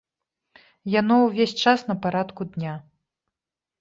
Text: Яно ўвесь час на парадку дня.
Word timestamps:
Яно 0.99 1.15
ўвесь 1.25 1.55
час 1.67 1.79
на 1.93 1.99
парадку 2.07 2.41
дня. 2.57 2.73